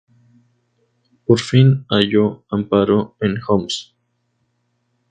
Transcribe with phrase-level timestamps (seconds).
[1.27, 3.95] Por fin halló amparo en Homs.